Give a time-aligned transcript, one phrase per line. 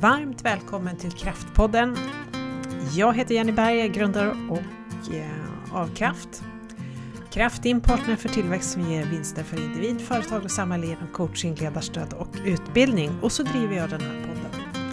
[0.00, 1.96] Varmt välkommen till Kraftpodden.
[2.94, 6.42] Jag heter Jenny Berg, är grundare och eh, av Kraft.
[7.30, 11.08] Kraft är en partner för tillväxt som ger vinster för individ, företag och samhälle genom
[11.08, 13.10] coaching, ledarstöd och utbildning.
[13.22, 14.84] Och så driver jag den här podden.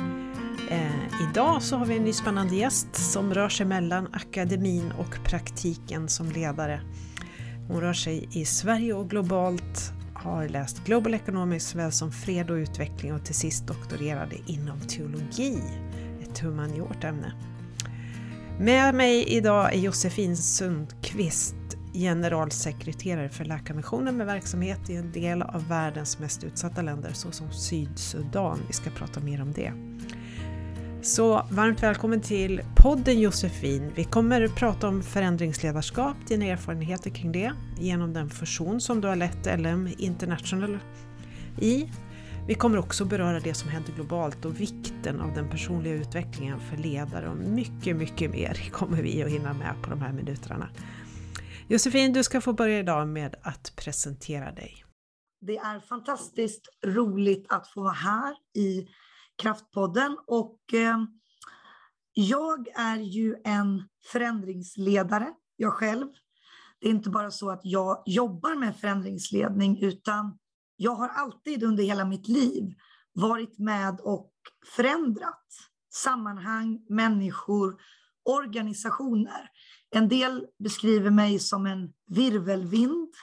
[0.70, 5.24] Eh, idag så har vi en ny spännande gäst som rör sig mellan akademin och
[5.24, 6.82] praktiken som ledare.
[7.68, 9.92] Hon rör sig i Sverige och globalt
[10.26, 15.60] har läst Global Economics såväl som fred och utveckling och till sist doktorerade inom teologi,
[16.22, 17.34] ett humaniort ämne.
[18.60, 21.56] Med mig idag är Josefin Sundqvist,
[21.94, 28.60] generalsekreterare för Läkarmissionen med verksamhet i en del av världens mest utsatta länder såsom Sydsudan.
[28.68, 29.74] Vi ska prata mer om det.
[31.06, 33.92] Så varmt välkommen till podden Josefin.
[33.96, 39.08] Vi kommer att prata om förändringsledarskap, dina erfarenheter kring det, genom den fusion som du
[39.08, 40.80] har lett LM International
[41.62, 41.92] i.
[42.48, 46.78] Vi kommer också beröra det som händer globalt och vikten av den personliga utvecklingen för
[46.78, 50.70] ledare och mycket, mycket mer kommer vi att hinna med på de här minuterna.
[51.68, 54.86] Josefin, du ska få börja idag med att presentera dig.
[55.42, 58.88] Det är fantastiskt roligt att få vara här i
[59.36, 60.18] Kraftpodden.
[60.28, 60.98] Och eh,
[62.14, 66.08] jag är ju en förändringsledare, jag själv.
[66.80, 70.38] Det är inte bara så att jag jobbar med förändringsledning, utan
[70.76, 72.74] jag har alltid under hela mitt liv
[73.14, 74.32] varit med och
[74.76, 75.46] förändrat
[75.94, 77.82] sammanhang, människor,
[78.24, 79.50] organisationer.
[79.90, 83.14] En del beskriver mig som en virvelvind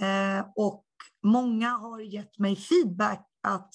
[0.00, 0.86] eh, och
[1.22, 3.74] många har gett mig feedback att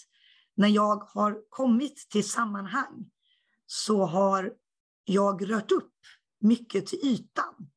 [0.55, 3.11] när jag har kommit till sammanhang
[3.65, 4.53] så har
[5.05, 5.93] jag rört upp
[6.39, 7.71] mycket till ytan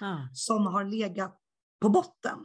[0.00, 0.18] ah.
[0.32, 1.40] som har legat
[1.80, 2.38] på botten.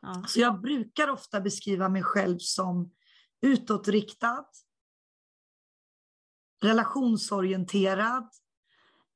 [0.00, 0.24] Ah.
[0.26, 2.90] Så jag brukar ofta beskriva mig själv som
[3.42, 4.44] utåtriktad,
[6.62, 8.28] relationsorienterad,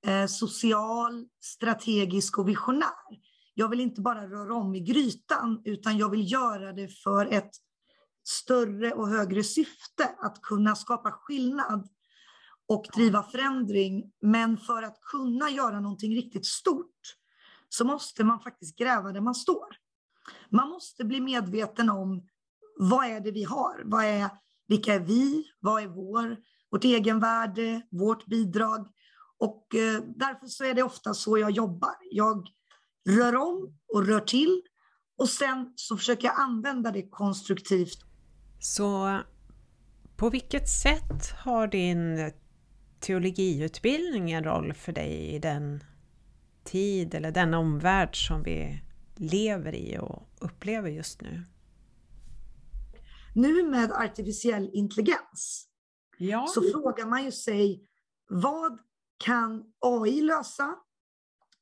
[0.06, 3.28] eh, social, strategisk och visionär.
[3.55, 7.51] Jag vill inte bara röra om i grytan, utan jag vill göra det för ett
[8.28, 11.89] större och högre syfte, att kunna skapa skillnad
[12.69, 14.12] och driva förändring.
[14.21, 17.16] Men för att kunna göra någonting riktigt stort
[17.69, 19.66] så måste man faktiskt gräva där man står.
[20.50, 22.28] Man måste bli medveten om
[22.78, 23.83] vad är det vi har?
[23.84, 24.31] Vad är,
[24.66, 25.45] vilka är vi?
[25.60, 26.37] Vad är vår,
[26.71, 28.89] vårt egenvärde, vårt bidrag?
[29.39, 31.97] Och eh, därför så är det ofta så jag jobbar.
[32.10, 32.49] Jag
[33.09, 34.62] rör om och rör till
[35.19, 38.08] och sen så försöker jag använda det konstruktivt
[38.59, 39.21] så
[40.17, 42.33] på vilket sätt har din
[43.01, 45.85] teologiutbildning en roll för dig i den
[46.65, 48.83] tid eller den omvärld som vi
[49.17, 51.45] lever i och upplever just nu?
[53.35, 55.69] Nu med artificiell intelligens
[56.19, 56.47] ja.
[56.49, 57.89] så frågar man ju sig
[58.29, 58.79] vad
[59.19, 60.77] kan AI lösa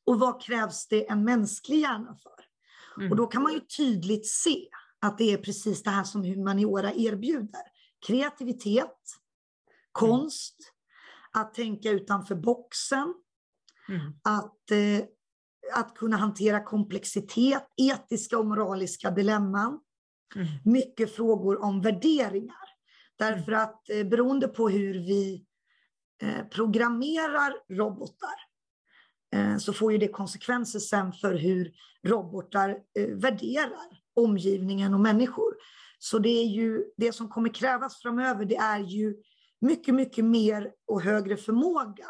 [0.06, 2.44] och vad krävs det en mänsklig hjärna för?
[3.00, 3.10] Mm.
[3.10, 4.68] Och då kan man ju tydligt se
[5.00, 7.62] att det är precis det här som humaniora erbjuder.
[8.06, 9.00] Kreativitet,
[9.92, 10.56] konst,
[11.32, 13.14] att tänka utanför boxen,
[13.88, 14.12] mm.
[14.22, 15.06] att, eh,
[15.74, 19.80] att kunna hantera komplexitet, etiska och moraliska dilemman.
[20.36, 20.46] Mm.
[20.64, 22.66] Mycket frågor om värderingar.
[23.18, 23.64] Därför mm.
[23.64, 25.46] att eh, beroende på hur vi
[26.22, 28.45] eh, programmerar robotar
[29.58, 31.72] så får ju det konsekvenser sen för hur
[32.06, 35.54] robotar eh, värderar omgivningen och människor.
[35.98, 39.14] Så det är ju det som kommer krävas framöver, det är ju
[39.60, 42.06] mycket, mycket mer och högre förmåga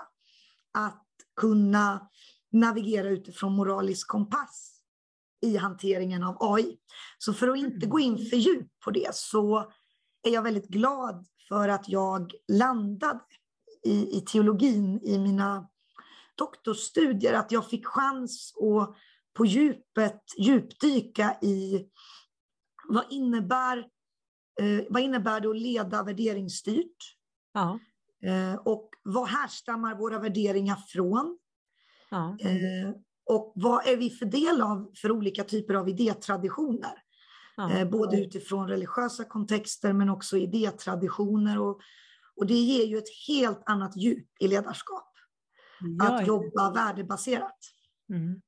[0.75, 1.07] att
[1.37, 2.09] kunna
[2.53, 4.73] navigera utifrån moralisk kompass
[5.43, 6.79] i hanteringen av AI.
[7.19, 9.73] Så för att inte gå in för djupt på det så
[10.23, 13.21] är jag väldigt glad för att jag landade
[13.85, 15.69] i, i teologin i mina
[16.39, 18.97] doktorsstudier, att jag fick chans att
[19.35, 21.89] på djupet djupdyka i
[22.89, 23.79] vad innebär,
[24.61, 26.97] eh, vad innebär det att leda värderingsstyrt?
[27.53, 27.79] Ja.
[28.23, 31.39] Eh, och vad härstammar våra värderingar från?
[32.11, 32.37] Ja.
[32.41, 32.91] Eh,
[33.27, 37.03] och vad är vi för del av för olika typer av idétraditioner?
[37.57, 37.71] Ja.
[37.73, 41.59] Eh, både utifrån religiösa kontexter men också idétraditioner.
[41.59, 41.81] Och,
[42.37, 45.16] och det ger ju ett helt annat djup i ledarskap.
[46.03, 47.59] Att jobba värdebaserat.
[48.11, 48.43] Mm.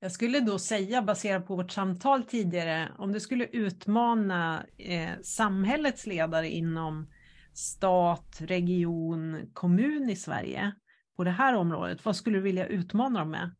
[0.00, 6.06] Jag skulle då säga, baserat på vårt samtal tidigare, om du skulle utmana eh, samhällets
[6.06, 7.10] ledare inom
[7.54, 10.74] stat, region, kommun i Sverige
[11.16, 13.56] på det här området, vad skulle du vilja utmana dem med?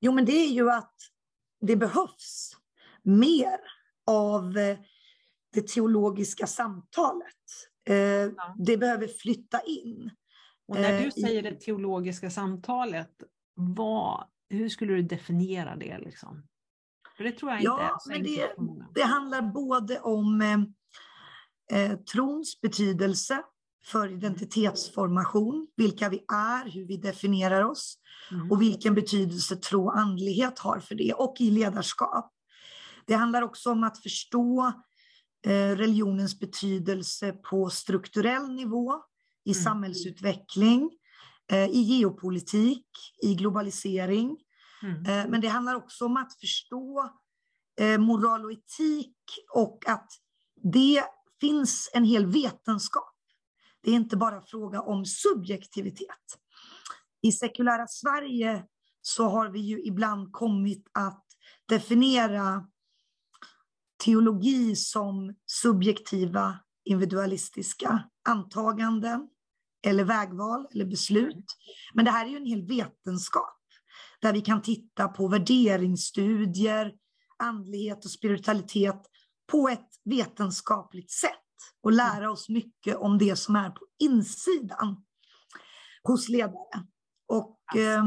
[0.00, 0.94] Jo, men det är ju att
[1.60, 2.56] det behövs
[3.02, 3.58] mer
[4.06, 4.78] av eh,
[5.52, 7.26] det teologiska samtalet.
[8.36, 8.54] ja.
[8.58, 10.10] Det behöver flytta in.
[10.68, 13.10] Och när du säger det teologiska samtalet,
[13.54, 15.98] vad, hur skulle du definiera det?
[15.98, 16.46] Liksom?
[17.16, 18.50] För det tror jag inte ja, men det,
[18.94, 23.42] det handlar både om eh, eh, trons betydelse
[23.84, 27.98] för identitetsformation, vilka vi är, hur vi definierar oss
[28.30, 28.50] mm.
[28.50, 32.32] och vilken betydelse tro och andlighet har för det och i ledarskap.
[33.06, 34.72] Det handlar också om att förstå
[35.46, 39.02] eh, religionens betydelse på strukturell nivå,
[39.46, 39.64] i mm.
[39.64, 40.90] samhällsutveckling,
[41.50, 42.86] eh, i geopolitik,
[43.22, 44.36] i globalisering.
[44.82, 45.06] Mm.
[45.06, 47.10] Eh, men det handlar också om att förstå
[47.80, 49.16] eh, moral och etik
[49.54, 50.08] och att
[50.62, 51.04] det
[51.40, 53.14] finns en hel vetenskap.
[53.82, 56.38] Det är inte bara fråga om subjektivitet.
[57.22, 58.64] I sekulära Sverige
[59.02, 61.24] så har vi ju ibland kommit att
[61.68, 62.66] definiera
[64.04, 69.28] teologi som subjektiva individualistiska antaganden
[69.86, 71.44] eller vägval eller beslut.
[71.94, 73.56] Men det här är ju en hel vetenskap
[74.20, 76.92] där vi kan titta på värderingsstudier,
[77.38, 79.02] andlighet och spiritualitet
[79.52, 81.30] på ett vetenskapligt sätt
[81.82, 85.04] och lära oss mycket om det som är på insidan
[86.02, 86.86] hos ledare.
[87.28, 88.04] Och alltså, eh,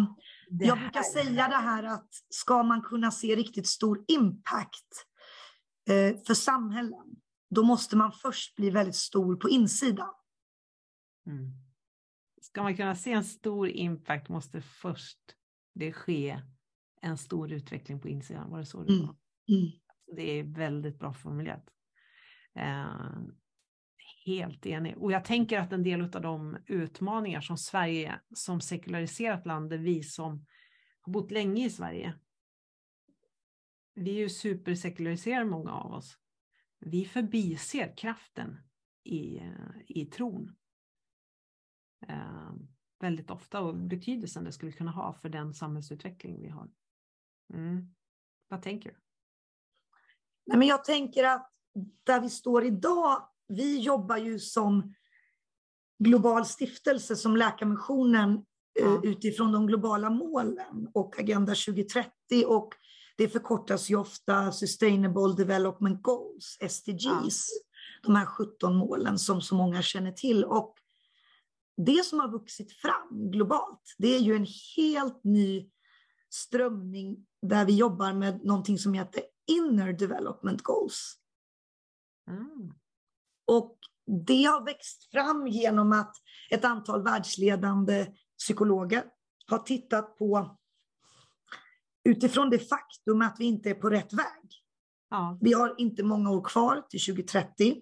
[0.49, 5.05] jag brukar säga det här att ska man kunna se riktigt stor impact
[5.89, 7.15] eh, för samhällen,
[7.49, 10.13] då måste man först bli väldigt stor på insidan.
[11.27, 11.68] Mm.
[12.49, 15.19] Ska man kunna se en stor impact måste först
[15.73, 16.41] det ske
[17.01, 18.49] en stor utveckling på insidan.
[18.49, 19.05] Var det så det mm.
[19.05, 19.15] var?
[19.49, 19.71] Mm.
[20.15, 21.69] Det är väldigt bra formulerat.
[22.55, 23.21] Eh,
[24.25, 24.97] helt enig.
[24.97, 30.03] Och jag tänker att en del av de utmaningar som Sverige som sekulariserat land, vi
[30.03, 30.45] som
[31.01, 32.13] har bott länge i Sverige,
[33.93, 36.17] vi är ju supersekulariserade många av oss.
[36.79, 38.57] Vi förbiser kraften
[39.03, 39.41] i,
[39.87, 40.55] i tron.
[42.07, 42.51] Eh,
[42.99, 46.69] väldigt ofta och betydelsen det skulle kunna ha för den samhällsutveckling vi har.
[47.53, 47.95] Mm.
[48.47, 48.95] Vad tänker du?
[50.45, 51.51] Nej, men jag tänker att
[52.03, 54.93] där vi står idag, vi jobbar ju som
[55.99, 58.33] global stiftelse som Läkarmissionen
[58.79, 59.01] eh, ja.
[59.03, 62.11] utifrån de globala målen och Agenda 2030
[62.45, 62.73] och
[63.17, 68.03] det förkortas ju ofta Sustainable Development Goals, SDGs, ja.
[68.03, 70.43] de här 17 målen som så många känner till.
[70.45, 70.78] Och
[71.85, 74.47] det som har vuxit fram globalt, det är ju en
[74.77, 75.69] helt ny
[76.29, 81.15] strömning där vi jobbar med någonting som heter Inner Development Goals.
[82.27, 82.73] Mm.
[83.47, 83.77] Och
[84.27, 86.15] det har växt fram genom att
[86.49, 89.03] ett antal världsledande psykologer
[89.47, 90.57] har tittat på
[92.03, 94.63] utifrån det faktum att vi inte är på rätt väg.
[95.09, 95.37] Ja.
[95.41, 97.81] Vi har inte många år kvar till 2030.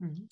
[0.00, 0.28] Mm.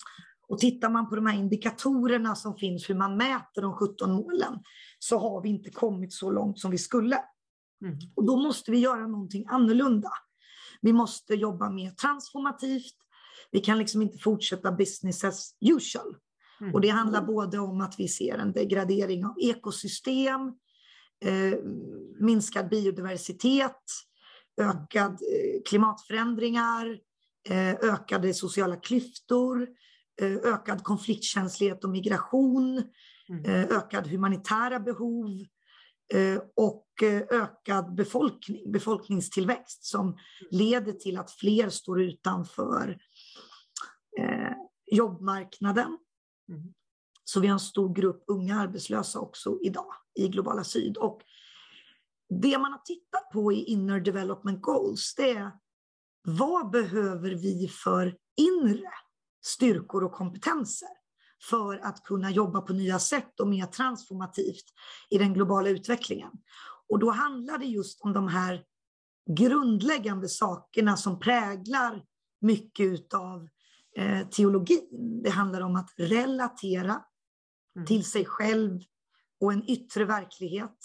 [0.49, 4.59] Och tittar man på de här indikatorerna som finns, hur man mäter de 17 målen,
[4.99, 7.19] så har vi inte kommit så långt som vi skulle.
[7.81, 7.97] Mm.
[8.15, 10.09] Och då måste vi göra någonting annorlunda.
[10.81, 12.95] Vi måste jobba mer transformativt.
[13.51, 16.15] Vi kan liksom inte fortsätta business as usual.
[16.61, 16.73] Mm.
[16.73, 20.41] Och det handlar både om att vi ser en degradering av ekosystem,
[21.25, 21.59] eh,
[22.19, 23.83] minskad biodiversitet,
[24.61, 26.99] ökad eh, klimatförändringar,
[27.49, 29.67] eh, ökade sociala klyftor,
[30.21, 32.83] ökad konfliktkänslighet och migration,
[33.29, 33.45] mm.
[33.45, 35.45] Eh, ökad humanitära behov
[36.13, 36.87] eh, och
[37.31, 40.17] ökad befolkning, befolkningstillväxt som mm.
[40.51, 42.97] leder till att fler står utanför
[44.91, 45.97] jobbmarknaden.
[46.49, 46.73] Mm.
[47.23, 50.97] Så vi har en stor grupp unga arbetslösa också idag i globala syd.
[50.97, 51.21] Och
[52.41, 55.51] det man har tittat på i Inner Development Goals, det är
[56.23, 58.91] vad behöver vi för inre
[59.41, 60.89] styrkor och kompetenser
[61.49, 64.65] för att kunna jobba på nya sätt och mer transformativt
[65.09, 66.31] i den globala utvecklingen.
[66.89, 68.63] Och då handlar det just om de här
[69.29, 72.03] grundläggande sakerna som präglar
[72.41, 73.47] mycket av
[73.97, 75.21] eh, teologin.
[75.23, 77.03] Det handlar om att relatera
[77.75, 77.87] mm.
[77.87, 78.79] till sig själv
[79.39, 80.77] och en yttre verklighet.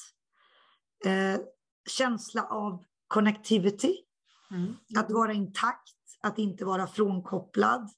[1.05, 1.41] Eh,
[1.89, 3.97] känsla av connectivity,
[4.51, 4.77] mm.
[4.99, 7.91] att vara intakt, att inte vara frånkopplad,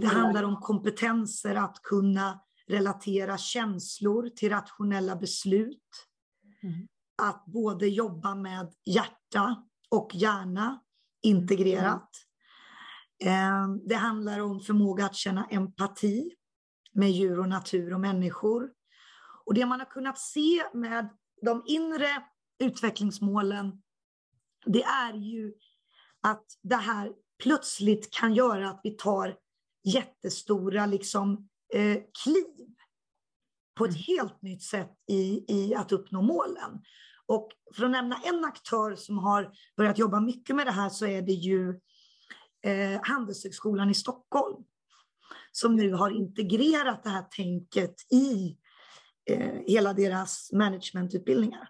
[0.00, 6.08] det handlar om kompetenser att kunna relatera känslor till rationella beslut.
[6.62, 6.88] Mm.
[7.22, 10.80] Att både jobba med hjärta och hjärna
[11.22, 12.10] integrerat.
[13.24, 13.88] Mm.
[13.88, 16.30] Det handlar om förmåga att känna empati
[16.92, 18.70] med djur och natur och människor.
[19.44, 21.08] Och det man har kunnat se med
[21.42, 22.08] de inre
[22.58, 23.82] utvecklingsmålen,
[24.66, 25.52] det är ju
[26.20, 29.36] att det här plötsligt kan göra att vi tar
[29.84, 32.74] jättestora liksom, eh, kliv
[33.74, 34.02] på ett mm.
[34.06, 36.82] helt nytt sätt i, i att uppnå målen.
[37.26, 41.06] Och för att nämna en aktör som har börjat jobba mycket med det här så
[41.06, 41.80] är det ju
[42.64, 44.64] eh, Handelshögskolan i Stockholm
[45.52, 48.56] som nu har integrerat det här tänket i
[49.30, 51.68] eh, hela deras managementutbildningar.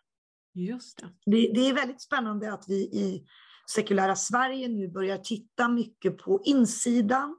[0.55, 1.09] Just det.
[1.27, 1.53] det.
[1.55, 3.27] Det är väldigt spännande att vi i
[3.71, 7.37] sekulära Sverige nu börjar titta mycket på insidan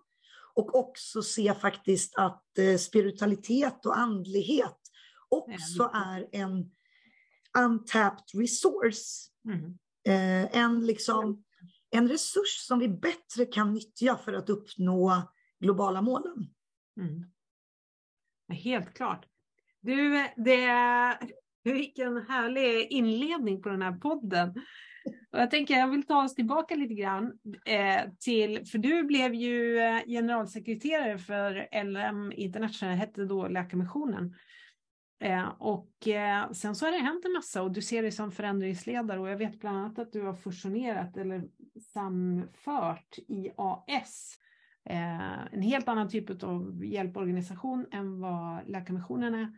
[0.55, 4.79] och också se faktiskt att eh, spiritualitet och andlighet
[5.29, 6.71] också är en
[7.57, 9.31] untapped resource.
[9.45, 9.77] Mm.
[10.07, 11.43] Eh, en, liksom,
[11.89, 16.53] en resurs som vi bättre kan nyttja för att uppnå globala målen.
[16.99, 17.31] Mm.
[18.49, 19.25] Helt klart.
[19.81, 21.19] Du, det,
[21.63, 24.53] vilken härlig inledning på den här podden.
[25.31, 27.33] Och jag tänker jag vill ta oss tillbaka lite grann
[27.65, 34.35] eh, till, för du blev ju eh, generalsekreterare för LM International, hette då Läkarmissionen.
[35.19, 38.31] Eh, och eh, sen så har det hänt en massa och du ser dig som
[38.31, 41.43] förändringsledare och jag vet bland annat att du har fusionerat eller
[41.93, 44.37] samfört IAS.
[44.89, 49.51] Eh, en helt annan typ av hjälporganisation än vad Läkarmissionen är.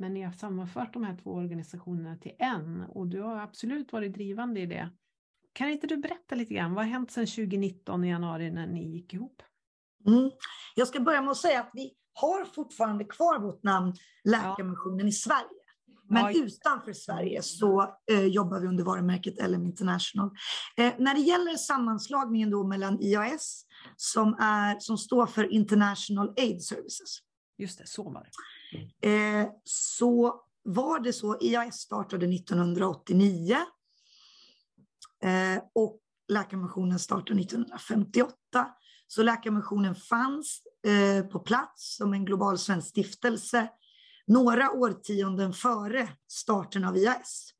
[0.00, 4.14] Men ni har sammanfört de här två organisationerna till en och du har absolut varit
[4.14, 4.90] drivande i det.
[5.52, 8.88] Kan inte du berätta lite grann, vad har hänt sedan 2019 i januari när ni
[8.88, 9.42] gick ihop?
[10.06, 10.30] Mm.
[10.74, 15.06] Jag ska börja med att säga att vi har fortfarande kvar vårt namn Läkarmissionen ja.
[15.06, 15.48] i Sverige.
[16.10, 16.32] Men ja.
[16.32, 20.30] utanför Sverige så eh, jobbar vi under varumärket LM International.
[20.76, 23.64] Eh, när det gäller sammanslagningen då mellan IAS,
[23.96, 27.18] som, är, som står för International Aid Services.
[27.58, 28.30] Just det, så var det.
[29.02, 33.56] Eh, så var det så, IAS startade 1989
[35.22, 38.34] eh, och Läkarmissionen startade 1958.
[39.06, 43.68] Så Läkarmissionen fanns eh, på plats som en global svensk stiftelse
[44.28, 47.50] några årtionden före starten av IAS.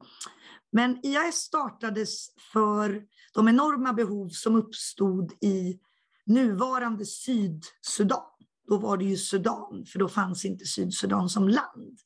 [0.72, 3.02] Men IAS startades för
[3.34, 5.80] de enorma behov som uppstod i
[6.26, 8.22] nuvarande Sydsudan.
[8.68, 11.98] Då var det ju Sudan, för då fanns inte Sydsudan som land.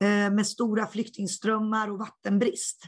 [0.00, 2.82] Eh, med stora flyktingströmmar och vattenbrist.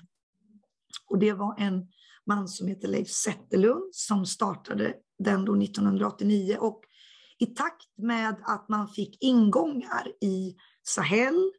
[1.07, 1.89] Och det var en
[2.27, 6.57] man som heter Leif Zetterlund som startade den då 1989.
[6.61, 6.81] Och
[7.39, 11.53] i takt med att man fick ingångar i Sahel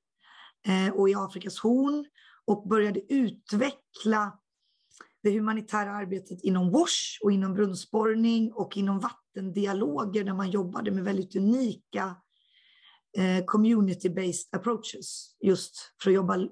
[0.68, 2.06] eh, och i Afrikas horn
[2.46, 4.40] och började utveckla
[5.24, 11.04] det humanitära arbetet inom WASH och inom brunnsborrning och inom vattendialoger där man jobbade med
[11.04, 12.16] väldigt unika
[13.18, 16.48] eh, community-based approaches just för att jobba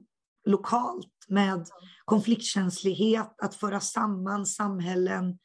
[0.46, 1.68] lokalt med
[2.06, 5.38] konfliktkänslighet, att föra samman samhällen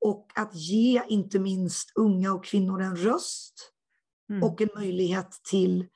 [0.00, 3.72] och att ge inte minst unga och kvinnor en röst
[4.30, 4.42] mm.
[4.42, 5.86] och en möjlighet till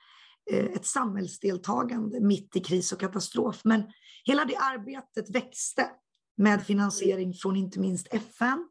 [0.52, 3.60] eh, ett samhällsdeltagande mitt i kris och katastrof.
[3.64, 3.82] Men
[4.24, 5.90] hela det arbetet växte
[6.36, 8.68] med finansiering från inte minst FN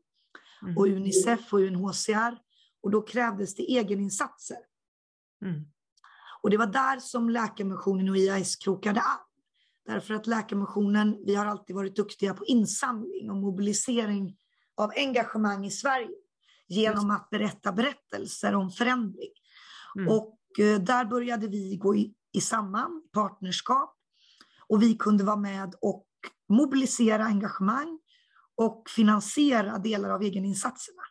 [0.62, 0.78] mm.
[0.78, 2.38] och Unicef och UNHCR.
[2.84, 4.58] Och då krävdes det egeninsatser.
[5.46, 5.62] Mm.
[6.42, 9.20] Och det var där som Läkarmissionen och IAS krokade an.
[9.86, 14.38] Därför att Läkarmissionen, vi har alltid varit duktiga på insamling och mobilisering
[14.76, 16.10] av engagemang i Sverige
[16.68, 19.32] genom att berätta berättelser om förändring.
[19.96, 20.08] Mm.
[20.08, 23.98] Och eh, där började vi gå i, i samman, partnerskap,
[24.68, 26.08] och vi kunde vara med och
[26.50, 28.00] mobilisera engagemang
[28.58, 31.02] och finansiera delar av egeninsatserna.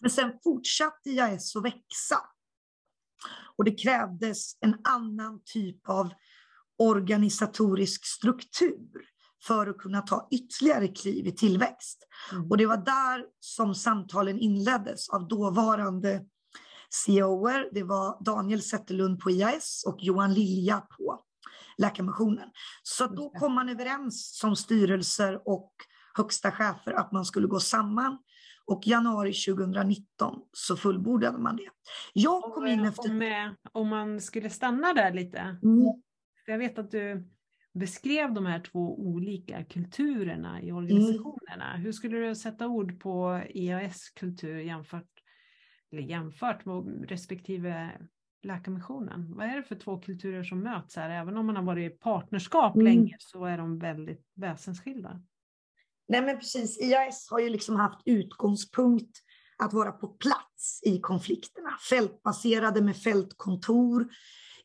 [0.00, 2.18] Men sen fortsatte IAS att växa.
[3.56, 6.12] Och det krävdes en annan typ av
[6.78, 9.08] organisatorisk struktur
[9.42, 12.08] för att kunna ta ytterligare kliv i tillväxt.
[12.32, 12.50] Mm.
[12.50, 16.26] Och det var där som samtalen inleddes av dåvarande
[17.04, 17.68] CEOer.
[17.72, 21.24] Det var Daniel Zetterlund på IAS och Johan Lilja på
[21.78, 22.48] Läkarmissionen.
[22.82, 25.72] Så då kom man överens som styrelser och
[26.14, 28.18] högsta chefer att man skulle gå samman.
[28.64, 31.68] Och januari 2019 så fullbordade man det.
[32.12, 33.10] Jag kom in efter...
[33.10, 35.38] Om, om man skulle stanna där lite.
[35.38, 36.02] Mm.
[36.46, 37.28] Jag vet att du
[37.74, 41.70] beskrev de här två olika kulturerna i organisationerna.
[41.70, 41.82] Mm.
[41.82, 45.10] Hur skulle du sätta ord på IAS kultur jämfört,
[45.92, 47.90] eller jämfört med respektive
[48.44, 49.34] Läkarmissionen?
[49.36, 51.10] Vad är det för två kulturer som möts här?
[51.10, 52.84] Även om man har varit i partnerskap mm.
[52.84, 55.22] länge så är de väldigt väsensskilda.
[56.08, 59.18] Nej men precis, IAS har ju liksom haft utgångspunkt
[59.58, 61.70] att vara på plats i konflikterna.
[61.90, 64.08] Fältbaserade med fältkontor,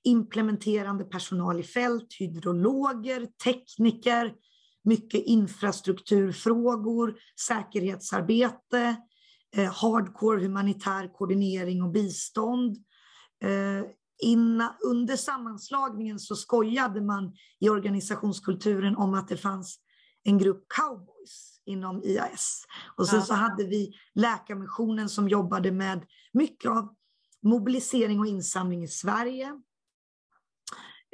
[0.03, 4.33] implementerande personal i fält, hydrologer, tekniker,
[4.83, 7.15] mycket infrastrukturfrågor,
[7.47, 8.95] säkerhetsarbete,
[9.55, 12.77] eh, hardcore humanitär koordinering och bistånd.
[13.43, 13.85] Eh,
[14.23, 19.79] inna, under sammanslagningen så skojade man i organisationskulturen om att det fanns
[20.23, 22.65] en grupp cowboys inom IAS.
[22.97, 23.25] Och sen ja.
[23.25, 26.95] så hade vi Läkarmissionen som jobbade med mycket av
[27.43, 29.61] mobilisering och insamling i Sverige.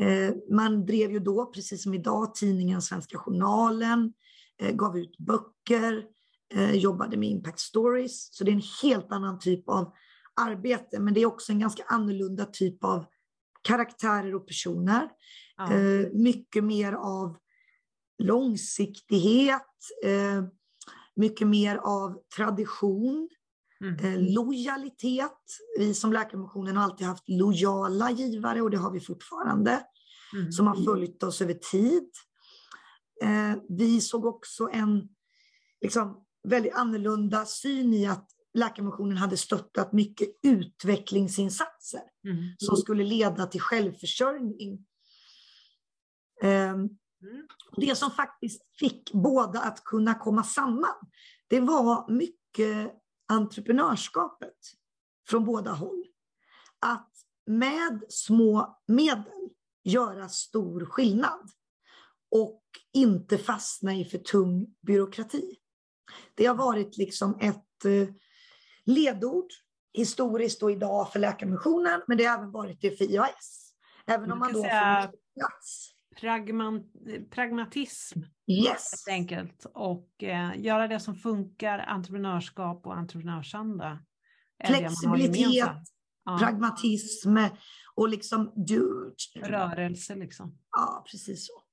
[0.01, 4.13] Eh, man drev ju då, precis som idag, tidningen Svenska Journalen,
[4.61, 6.05] eh, gav ut böcker,
[6.53, 8.35] eh, jobbade med impact stories.
[8.35, 9.93] Så det är en helt annan typ av
[10.41, 13.05] arbete, men det är också en ganska annorlunda typ av
[13.61, 15.09] karaktärer och personer.
[15.57, 15.69] Ja.
[16.13, 17.37] Mycket mer av
[18.23, 19.61] långsiktighet,
[21.15, 23.29] mycket mer av tradition,
[23.83, 24.25] mm.
[24.33, 25.41] lojalitet.
[25.77, 29.85] Vi som Läkarmissionen har alltid haft lojala givare och det har vi fortfarande,
[30.33, 30.51] mm.
[30.51, 32.09] som har följt oss över tid.
[33.69, 35.09] Vi såg också en
[35.81, 42.55] liksom, väldigt annorlunda syn i att Läkarmissionen hade stöttat mycket utvecklingsinsatser mm.
[42.57, 44.85] som skulle leda till självförsörjning.
[46.43, 46.97] Um, mm.
[47.77, 50.95] Det som faktiskt fick båda att kunna komma samman,
[51.47, 52.93] det var mycket
[53.27, 54.57] entreprenörskapet
[55.29, 56.05] från båda håll.
[56.79, 57.11] Att
[57.45, 59.49] med små medel
[59.83, 61.49] göra stor skillnad
[62.31, 65.55] och inte fastna i för tung byråkrati.
[66.35, 68.15] Det har varit liksom ett eh,
[68.85, 69.47] ledord
[69.93, 73.73] historiskt och idag för Läkarmissionen, men det har även varit det för IAS.
[74.07, 75.89] Även om man då säga plats.
[76.15, 76.83] Pragma
[77.31, 78.67] pragmatism, yes.
[78.67, 79.65] helt enkelt.
[79.73, 83.99] Och eh, göra det som funkar, entreprenörskap och entreprenörsanda.
[84.65, 85.77] Flexibilitet,
[86.39, 87.37] pragmatism
[87.95, 89.15] och liksom du.
[89.35, 90.57] Rörelse liksom.
[90.71, 91.63] Ja, precis så.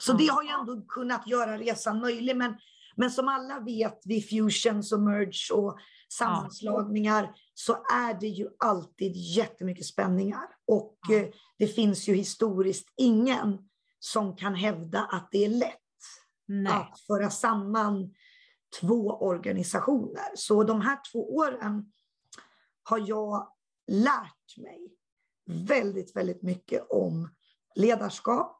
[0.00, 0.16] Så ja.
[0.16, 2.56] det har ju ändå kunnat göra resan möjlig, men
[2.96, 5.78] men som alla vet vid fusions och merge och
[6.12, 7.34] sammanslagningar ja.
[7.54, 10.48] så är det ju alltid jättemycket spänningar.
[10.66, 11.14] Och ja.
[11.14, 11.28] Eh,
[11.58, 13.58] det finns ju historiskt ingen
[13.98, 15.78] som kan hävda att det är lätt
[16.46, 16.72] Nej.
[16.72, 18.14] att föra samman
[18.80, 20.30] två organisationer.
[20.34, 21.92] Så de här två åren
[22.82, 23.52] har jag
[23.86, 24.92] lärt mig
[25.46, 27.28] väldigt, väldigt mycket om
[27.74, 28.58] ledarskap,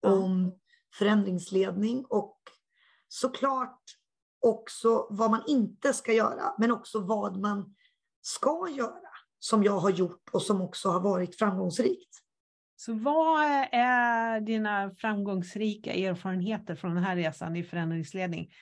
[0.00, 0.12] ja.
[0.12, 0.58] om
[0.94, 2.38] förändringsledning och
[3.08, 3.82] såklart
[4.40, 7.74] också vad man inte ska göra, men också vad man
[8.20, 12.18] ska göra, som jag har gjort och som också har varit framgångsrikt.
[12.76, 13.42] Så vad
[13.72, 18.52] är dina framgångsrika erfarenheter från den här resan i förändringsledning?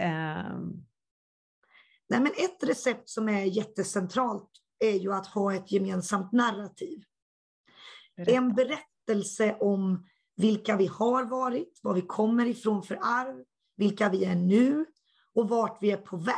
[0.00, 0.86] Um...
[2.08, 7.02] Nej, men ett recept som är jättecentralt är ju att ha ett gemensamt narrativ.
[8.16, 8.32] Berätta.
[8.32, 13.44] En berättelse om vilka vi har varit, vad vi kommer ifrån för arv,
[13.76, 14.86] vilka vi är nu
[15.34, 16.34] och vart vi är på väg.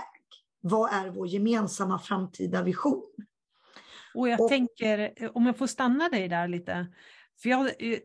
[0.60, 3.12] Vad är vår gemensamma framtida vision?
[4.14, 6.86] Och jag och, tänker, om jag får stanna dig där lite,
[7.42, 7.98] för jag, eh,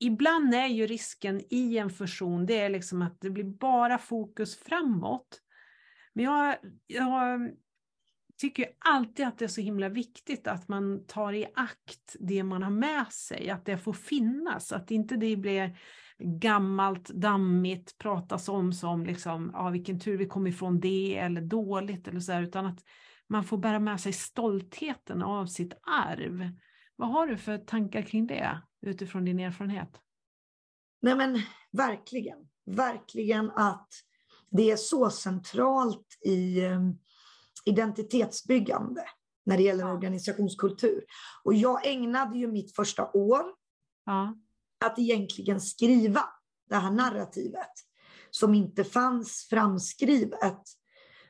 [0.00, 4.56] ibland är ju risken i en fusion, det är liksom att det blir bara fokus
[4.56, 5.40] framåt.
[6.12, 7.50] Men jag, jag
[8.40, 12.62] tycker alltid att det är så himla viktigt att man tar i akt det man
[12.62, 15.78] har med sig, att det får finnas, att inte det blir
[16.18, 22.08] gammalt, dammigt, pratas om som liksom, ja, vilken tur vi kom ifrån det eller dåligt
[22.08, 22.84] eller så här, utan att
[23.28, 26.50] man får bära med sig stoltheten av sitt arv.
[26.96, 30.00] Vad har du för tankar kring det utifrån din erfarenhet?
[31.02, 31.40] Nej men
[31.72, 33.88] verkligen, verkligen att
[34.50, 36.98] det är så centralt i um,
[37.64, 39.04] identitetsbyggande
[39.46, 41.04] när det gäller organisationskultur.
[41.44, 43.44] Och jag ägnade ju mitt första år
[44.06, 44.34] ja
[44.86, 46.24] att egentligen skriva
[46.68, 47.70] det här narrativet
[48.30, 50.62] som inte fanns framskrivet.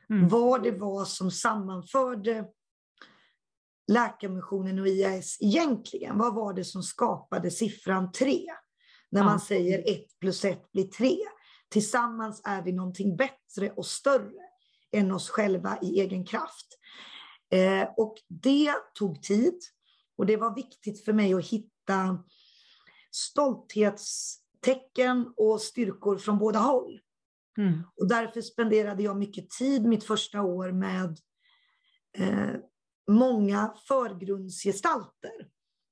[0.09, 0.27] Mm.
[0.27, 2.45] Vad det var som sammanförde
[3.87, 6.17] Läkarmissionen och IAS egentligen.
[6.17, 8.41] Vad var det som skapade siffran 3?
[9.11, 11.17] När man säger 1 plus 1 blir 3.
[11.69, 14.41] Tillsammans är vi någonting bättre och större
[14.91, 16.67] än oss själva i egen kraft.
[17.51, 19.59] Eh, och det tog tid
[20.17, 22.23] och det var viktigt för mig att hitta
[23.15, 26.99] stolthetstecken och styrkor från båda håll.
[27.57, 27.83] Mm.
[27.95, 31.17] Och därför spenderade jag mycket tid mitt första år med
[32.17, 32.55] eh,
[33.07, 35.49] många förgrundsgestalter,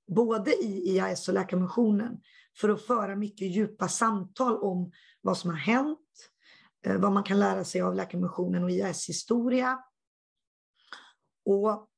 [0.08, 2.22] både i IAS och Läkarmissionen,
[2.58, 6.00] för att föra mycket djupa samtal om vad som har hänt,
[6.86, 9.80] eh, vad man kan lära sig av Läkarmissionen och IAS historia.
[11.46, 11.90] Och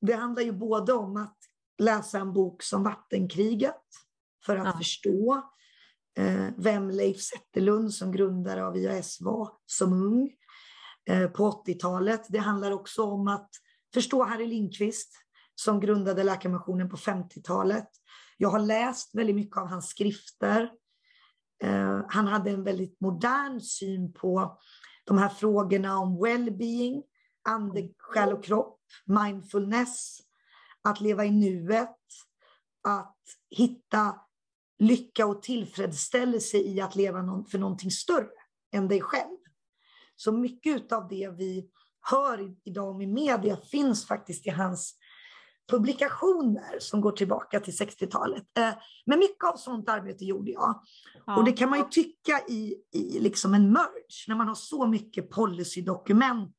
[0.00, 1.38] det handlar ju både om att
[1.78, 3.84] läsa en bok som Vattenkriget,
[4.46, 4.78] för att ja.
[4.78, 5.42] förstå
[6.18, 10.30] eh, vem Leif Zetterlund som grundare av IAS var som ung.
[11.08, 12.26] eh, på 80-talet.
[12.28, 13.50] Det handlar också om att
[13.94, 15.12] förstå Harry Lindqvist
[15.54, 17.88] som grundade Läkarmissionen på 50-talet.
[18.36, 20.70] Jag har läst väldigt mycket av hans skrifter.
[21.64, 24.58] Eh, han hade en väldigt modern syn på
[25.04, 27.02] de här frågorna om well-being,
[27.48, 30.18] ande, själ och kropp, mindfulness,
[30.82, 31.96] att leva i nuet,
[32.88, 33.16] att
[33.50, 34.20] hitta
[34.82, 38.28] lycka och tillfredsställelse i att leva för någonting större
[38.72, 39.36] än dig själv.
[40.16, 41.68] Så mycket av det vi
[42.10, 44.94] hör idag om i media finns faktiskt i hans
[45.70, 48.58] publikationer som går tillbaka till 60-talet.
[48.58, 48.72] Eh,
[49.06, 50.82] men mycket av sånt arbete gjorde jag.
[51.26, 51.36] Ja.
[51.36, 54.86] Och det kan man ju tycka i, i liksom en merge, när man har så
[54.86, 56.56] mycket policydokument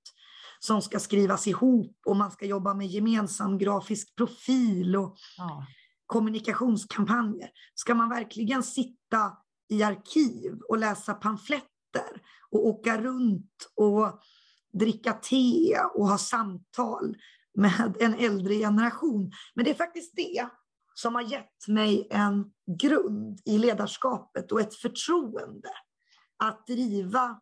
[0.60, 5.66] som ska skrivas ihop och man ska jobba med gemensam grafisk profil och ja.
[6.06, 7.50] Kommunikationskampanjer.
[7.74, 9.38] Ska man verkligen sitta
[9.70, 14.22] i arkiv och läsa pamfletter och åka runt och
[14.74, 17.18] dricka te och ha samtal
[17.54, 19.32] med en äldre generation.
[19.56, 20.50] Men det är faktiskt det
[20.96, 25.70] som har gett mig en grund i ledarskapet och ett förtroende
[26.44, 27.40] att driva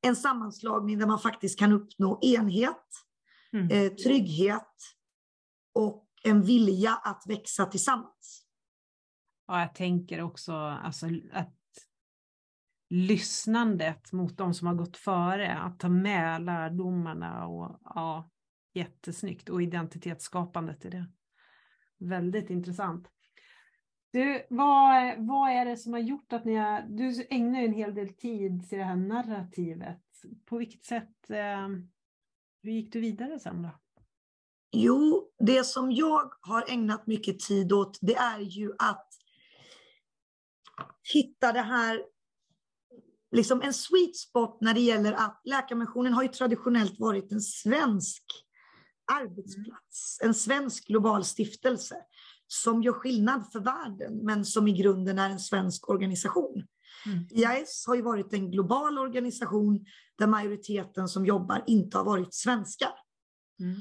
[0.00, 2.86] en sammanslagning där man faktiskt kan uppnå enhet,
[3.52, 3.70] mm.
[3.70, 4.74] eh, trygghet
[5.74, 8.44] och en vilja att växa tillsammans.
[9.46, 11.54] Ja, jag tänker också alltså, att
[12.90, 18.30] lyssnandet mot de som har gått före, att ta med lärdomarna och ja,
[18.74, 21.06] jättesnyggt och identitetsskapandet i det.
[21.98, 23.08] Väldigt intressant.
[24.10, 27.94] Du, vad, vad är det som har gjort att ni har, du ägnar en hel
[27.94, 30.02] del tid till det här narrativet.
[30.44, 31.68] På vilket sätt, eh,
[32.62, 33.70] hur gick du vidare sen då?
[34.72, 39.08] Jo, det som jag har ägnat mycket tid åt, det är ju att
[41.12, 42.02] hitta det här,
[43.32, 48.24] liksom en sweet spot när det gäller att Läkarmissionen har ju traditionellt varit en svensk
[49.12, 51.96] arbetsplats, en svensk global stiftelse
[52.46, 56.66] som gör skillnad för världen, men som i grunden är en svensk organisation.
[57.06, 57.26] Mm.
[57.30, 59.86] IAS har ju varit en global organisation
[60.18, 62.94] där majoriteten som jobbar inte har varit svenskar.
[63.60, 63.80] Mm.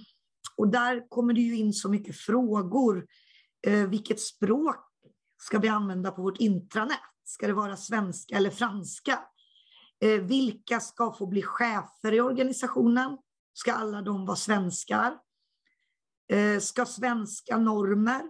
[0.58, 3.08] Och där kommer det ju in så mycket frågor.
[3.68, 4.88] Eh, vilket språk
[5.42, 7.00] ska vi använda på vårt intranät?
[7.24, 9.20] Ska det vara svenska eller franska?
[10.02, 13.18] Eh, vilka ska få bli chefer i organisationen?
[13.54, 15.18] Ska alla de vara svenskar?
[16.32, 18.22] Eh, ska svenska normer,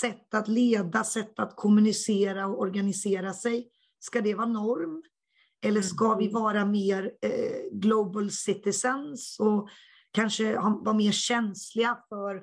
[0.00, 5.02] sätt att leda, sätt att kommunicera och organisera sig, ska det vara norm?
[5.62, 6.42] Eller ska vi mm.
[6.42, 9.68] vara mer eh, global citizens och
[10.16, 12.42] kanske vara mer känsliga för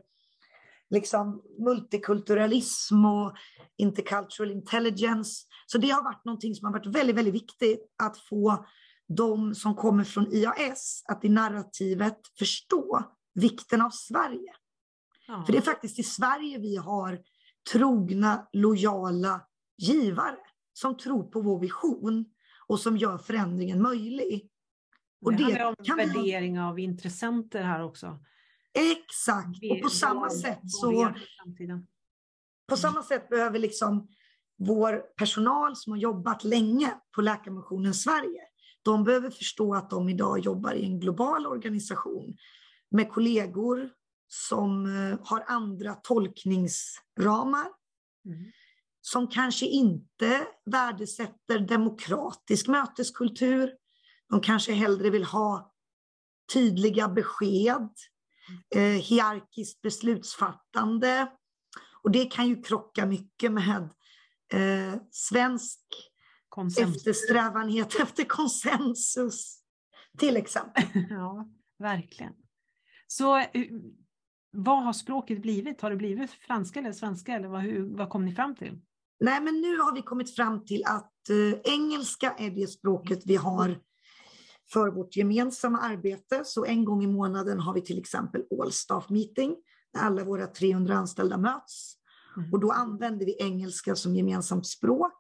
[0.90, 3.34] liksom, multikulturalism och
[3.78, 5.48] intercultural intelligence.
[5.66, 8.66] Så det har varit någonting som har varit väldigt, väldigt viktigt att få
[9.08, 14.54] de som kommer från IAS att i narrativet förstå vikten av Sverige.
[15.28, 15.44] Ja.
[15.46, 17.20] För det är faktiskt i Sverige vi har
[17.72, 19.42] trogna, lojala
[19.78, 20.38] givare
[20.74, 22.26] som tror på vår vision
[22.68, 24.50] och som gör förändringen möjlig.
[25.24, 28.20] Och det, det handlar om kan värdering av intressenter här också.
[28.74, 31.14] Exakt, och på samma sätt så...
[32.68, 34.08] På samma sätt behöver liksom
[34.58, 38.42] vår personal som har jobbat länge på Läkarmissionen Sverige,
[38.84, 42.38] de behöver förstå att de idag jobbar i en global organisation
[42.90, 43.90] med kollegor
[44.28, 47.68] som eh, har andra tolkningsramar.
[48.26, 48.52] Mm.
[49.02, 53.74] Som kanske inte värdesätter demokratisk möteskultur.
[54.30, 55.74] De kanske hellre vill ha
[56.54, 57.90] tydliga besked,
[58.76, 61.32] eh, hierarkiskt beslutsfattande.
[62.04, 63.90] Och det kan ju krocka mycket med
[64.54, 65.80] eh, svensk
[66.50, 66.96] konsensus.
[66.98, 69.64] eftersträvanhet efter konsensus,
[70.18, 70.84] till exempel.
[71.10, 72.34] Ja, verkligen.
[73.08, 73.48] Så eh,
[74.52, 75.82] vad har språket blivit?
[75.82, 78.82] Har det blivit franska eller svenska eller vad, hur, vad kom ni fram till?
[79.20, 83.36] Nej, men nu har vi kommit fram till att uh, engelska är det språket vi
[83.36, 83.80] har
[84.70, 86.42] för vårt gemensamma arbete.
[86.46, 89.56] Så en gång i månaden har vi till exempel all staff meeting
[89.94, 91.94] där alla våra 300 anställda möts.
[92.38, 92.54] Mm.
[92.54, 95.14] Och då använder vi engelska som gemensamt språk.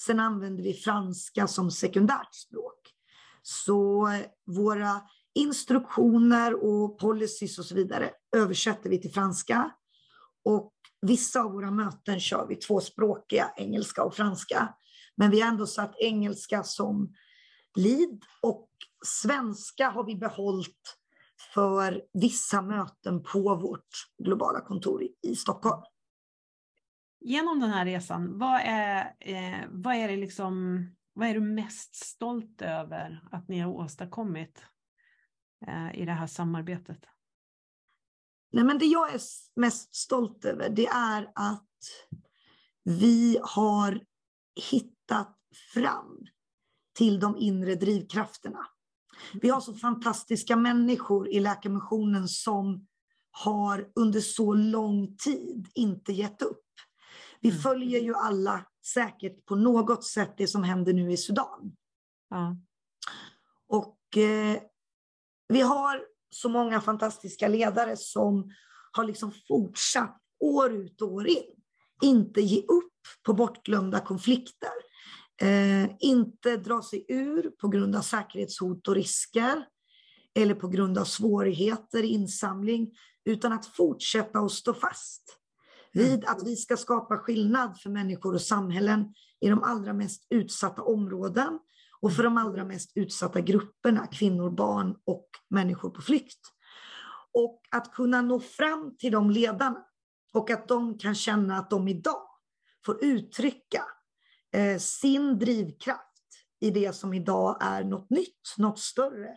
[0.00, 2.80] Sen använder vi franska som sekundärt språk.
[3.42, 4.08] Så
[4.46, 5.00] våra
[5.34, 9.70] instruktioner och policies och så vidare översätter vi till franska.
[10.44, 14.74] Och vissa av våra möten kör vi tvåspråkiga, engelska och franska.
[15.16, 17.14] Men vi har ändå satt engelska som
[17.76, 18.68] lead och
[19.04, 20.98] svenska har vi behållit
[21.54, 25.82] för vissa möten på vårt globala kontor i Stockholm.
[27.20, 31.94] Genom den här resan, vad är, eh, vad är, det liksom, vad är du mest
[31.94, 34.64] stolt över att ni har åstadkommit
[35.66, 37.04] eh, i det här samarbetet?
[38.52, 39.20] Nej, men det jag är
[39.56, 41.68] mest stolt över det är att
[42.84, 44.00] vi har
[44.70, 45.38] hittat
[45.74, 46.26] fram
[46.94, 48.66] till de inre drivkrafterna.
[49.42, 52.86] Vi har så fantastiska människor i Läkarmissionen som
[53.30, 56.64] har under så lång tid inte gett upp.
[57.40, 57.62] Vi mm.
[57.62, 61.76] följer ju alla säkert på något sätt det som händer nu i Sudan.
[62.30, 62.56] Ja.
[63.68, 64.62] Och eh,
[65.48, 68.52] vi har så många fantastiska ledare som
[68.92, 71.54] har liksom fortsatt år ut och år in.
[72.02, 74.72] Inte ge upp på bortglömda konflikter.
[75.42, 79.66] Eh, inte dra sig ur på grund av säkerhetshot och risker
[80.34, 82.90] eller på grund av svårigheter i insamling,
[83.24, 85.38] utan att fortsätta att stå fast
[85.92, 90.82] vid att vi ska skapa skillnad för människor och samhällen i de allra mest utsatta
[90.82, 91.58] områden
[92.00, 96.40] och för de allra mest utsatta grupperna, kvinnor, barn och människor på flykt.
[97.32, 99.84] Och att kunna nå fram till de ledarna
[100.32, 102.28] och att de kan känna att de idag
[102.86, 103.84] får uttrycka
[104.54, 106.00] eh, sin drivkraft
[106.60, 109.36] i det som idag är något nytt, något större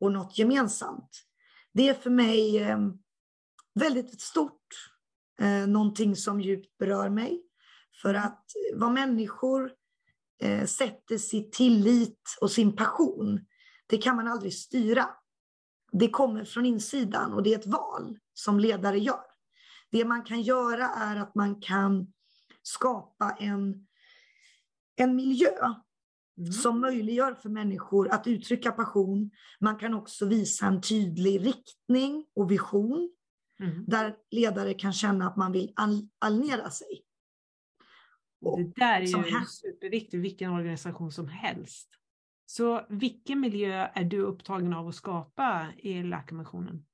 [0.00, 1.10] och något gemensamt.
[1.72, 2.78] Det är för mig eh,
[3.74, 4.68] väldigt stort,
[5.40, 7.42] eh, någonting som djupt berör mig.
[8.02, 9.72] För att vad människor
[10.42, 13.46] eh, sätter sin tillit och sin passion,
[13.86, 15.08] det kan man aldrig styra.
[15.92, 19.24] Det kommer från insidan och det är ett val som ledare gör.
[19.90, 22.12] Det man kan göra är att man kan
[22.62, 23.86] skapa en,
[24.96, 25.74] en miljö
[26.38, 26.52] mm.
[26.52, 29.30] som möjliggör för människor att uttrycka passion.
[29.60, 33.10] Man kan också visa en tydlig riktning och vision
[33.60, 33.84] mm.
[33.86, 35.72] där ledare kan känna att man vill
[36.18, 37.04] alienera sig.
[38.56, 41.88] Det där är ju superviktigt, vilken organisation som helst.
[42.46, 46.86] Så vilken miljö är du upptagen av att skapa i Läkarmissionen?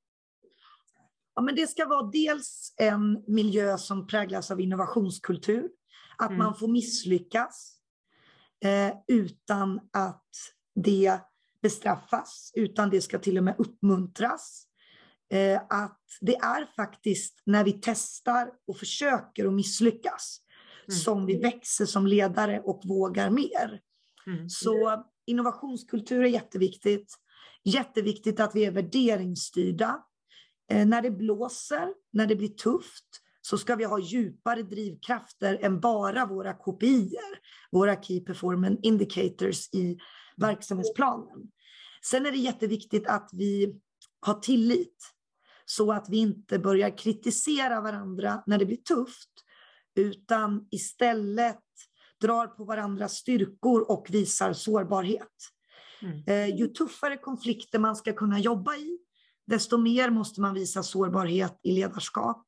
[1.34, 5.70] Ja, men det ska vara dels en miljö som präglas av innovationskultur,
[6.18, 6.38] att mm.
[6.38, 7.79] man får misslyckas
[8.64, 10.28] eh, utan att
[10.74, 11.20] det
[11.62, 14.66] bestraffas, utan det ska till och med uppmuntras.
[15.32, 20.40] Eh, att det är faktiskt när vi testar och försöker att misslyckas
[20.88, 20.98] mm.
[20.98, 23.80] som vi växer som ledare och vågar mer.
[24.26, 24.48] Mm.
[24.48, 27.14] Så innovationskultur är jätteviktigt.
[27.64, 30.04] Jätteviktigt att vi är värderingsstyrda.
[30.70, 35.80] Eh, när det blåser, när det blir tufft, så ska vi ha djupare drivkrafter än
[35.80, 37.38] bara våra kopior,
[37.72, 39.98] våra Key Performance Indicators i
[40.36, 41.50] verksamhetsplanen.
[42.04, 43.80] Sen är det jätteviktigt att vi
[44.20, 45.14] har tillit
[45.64, 49.30] så att vi inte börjar kritisera varandra när det blir tufft,
[49.94, 51.62] utan istället
[52.20, 55.28] drar på varandras styrkor och visar sårbarhet.
[56.02, 56.24] Mm.
[56.26, 58.98] Eh, ju tuffare konflikter man ska kunna jobba i,
[59.46, 62.46] desto mer måste man visa sårbarhet i ledarskap.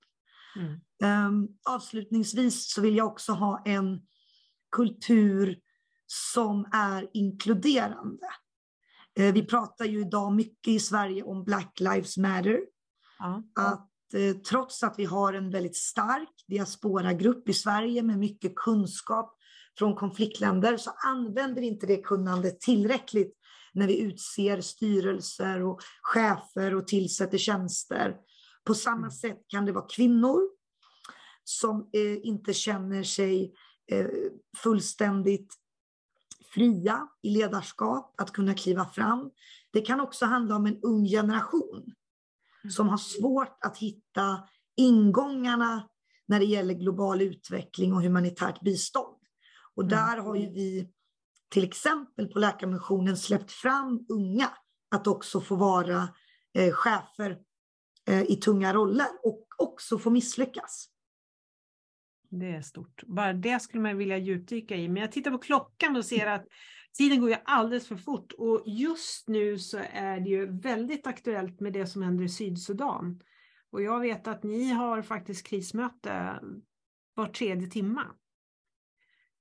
[0.57, 1.27] Mm.
[1.27, 4.01] Um, avslutningsvis så vill jag också ha en
[4.77, 5.59] kultur
[6.07, 8.27] som är inkluderande.
[9.21, 12.61] Uh, vi pratar ju idag mycket i Sverige om Black Lives Matter.
[13.19, 13.43] Ja.
[13.55, 19.38] Att uh, trots att vi har en väldigt stark diasporagrupp i Sverige med mycket kunskap
[19.79, 23.37] från konfliktländer så använder inte det kunnandet tillräckligt
[23.75, 28.17] när vi utser styrelser och chefer och tillsätter tjänster.
[28.64, 29.11] På samma mm.
[29.11, 30.51] sätt kan det vara kvinnor
[31.44, 33.55] som eh, inte känner sig
[33.92, 34.07] eh,
[34.57, 35.55] fullständigt
[36.55, 39.31] fria i ledarskap, att kunna kliva fram.
[39.72, 41.94] Det kan också handla om en ung generation
[42.68, 45.88] som har svårt att hitta ingångarna
[46.27, 49.16] när det gäller global utveckling och humanitärt bistånd.
[49.75, 49.90] Och mm.
[49.90, 50.92] där har ju vi
[51.51, 54.51] till exempel på Läkarmissionen släppt fram unga
[54.94, 56.09] att också få vara
[56.55, 57.38] eh, chefer
[58.09, 60.88] Eh, i tunga roller och också få misslyckas.
[62.31, 63.03] Det är stort.
[63.07, 64.88] Bara det skulle man vilja djupdyka i.
[64.88, 66.47] Men jag tittar på klockan och ser att
[66.99, 68.33] tiden går ju alldeles för fort.
[68.33, 73.21] Och just nu så är det ju väldigt aktuellt med det som händer i Sydsudan.
[73.71, 76.41] Och jag vet att ni har faktiskt krismöte
[77.15, 78.07] var tredje timma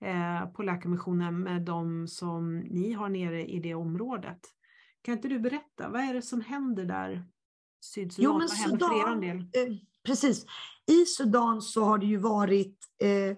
[0.01, 4.39] eh, på Läkarmissionen med de som ni har nere i det området.
[5.01, 7.25] Kan inte du berätta, vad är det som händer där?
[7.81, 9.37] Sydsudan, jo, men Sudan, er del?
[9.37, 10.45] Eh, precis.
[10.87, 13.37] I Sudan så har det ju varit eh,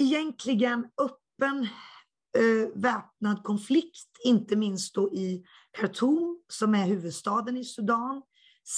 [0.00, 1.68] egentligen öppen
[2.36, 8.22] eh, väpnad konflikt, inte minst då i Khartoum som är huvudstaden i Sudan.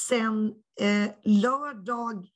[0.08, 2.28] Sen eh, lördag,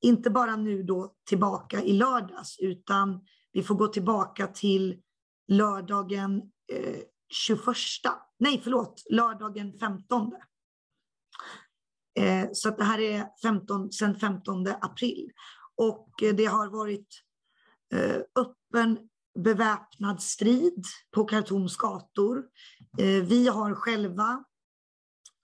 [0.00, 3.20] inte bara nu då tillbaka i lördags, utan
[3.52, 5.02] vi får gå tillbaka till
[5.48, 7.64] lördagen eh, 21,
[8.38, 10.32] nej förlåt, lördagen 15
[12.18, 15.30] Eh, så det här är 15, sedan 15 april.
[15.76, 17.22] Och eh, det har varit
[17.94, 18.98] eh, öppen
[19.38, 22.44] beväpnad strid på Khartoums gator.
[22.98, 24.44] Eh, vi har själva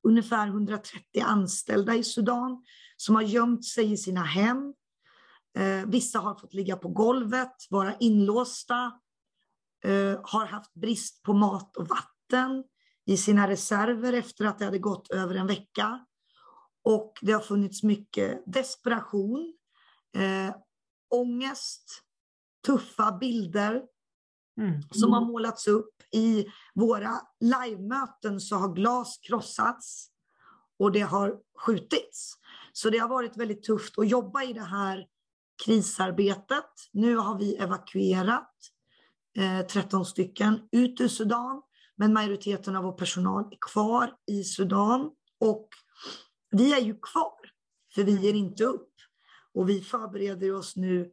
[0.08, 2.64] ungefär 130 anställda i Sudan
[2.96, 4.74] som har gömt sig i sina hem.
[5.58, 8.92] Eh, vissa har fått ligga på golvet, vara inlåsta,
[9.84, 12.64] eh, har haft brist på mat och vatten
[13.06, 16.06] i sina reserver efter att det hade gått över en vecka.
[16.84, 19.54] Och det har funnits mycket desperation,
[20.16, 20.54] eh,
[21.10, 22.02] ångest,
[22.66, 23.82] tuffa bilder
[24.60, 24.82] mm.
[24.90, 25.94] som har målats upp.
[26.12, 30.10] I våra livemöten så har glas krossats
[30.78, 32.34] och det har skjutits.
[32.72, 35.06] Så det har varit väldigt tufft att jobba i det här
[35.64, 36.70] krisarbetet.
[36.92, 38.52] Nu har vi evakuerat
[39.36, 41.62] eh, 13 stycken ut ur Sudan,
[41.96, 45.10] men majoriteten av vår personal är kvar i Sudan.
[45.40, 45.68] Och
[46.54, 47.50] vi är ju kvar,
[47.94, 48.90] för vi ger inte upp.
[49.54, 51.10] Och vi förbereder oss nu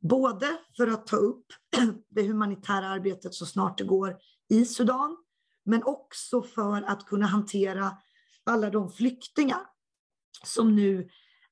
[0.00, 1.46] både för att ta upp
[2.08, 5.16] det humanitära arbetet så snart det går i Sudan,
[5.64, 7.96] men också för att kunna hantera
[8.44, 9.66] alla de flyktingar
[10.44, 11.08] som nu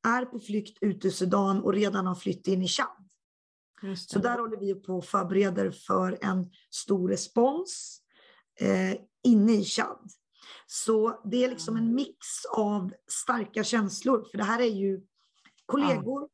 [0.08, 3.08] är på flykt ut ur Sudan och redan har flytt in i Chad.
[3.96, 8.02] Så där håller vi på och förbereder för en stor respons
[8.60, 10.10] eh, inne i Chad.
[10.70, 15.00] Så det är liksom en mix av starka känslor, för det här är ju
[15.66, 16.28] kollegor,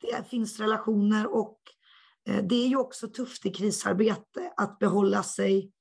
[0.00, 1.60] det finns relationer och
[2.28, 5.72] eh, det är ju också tufft i krisarbete att behålla sig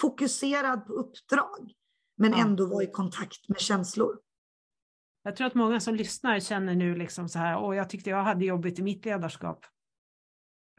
[0.00, 1.72] fokuserad på uppdrag,
[2.16, 4.18] men ändå vara i kontakt med känslor.
[5.22, 8.22] Jag tror att många som lyssnar känner nu liksom så här, åh, jag tyckte jag
[8.22, 9.66] hade jobbigt i mitt ledarskap.